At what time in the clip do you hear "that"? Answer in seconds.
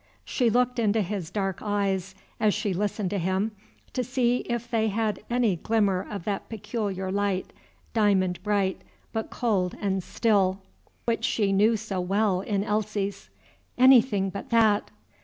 6.23-6.49, 14.49-14.89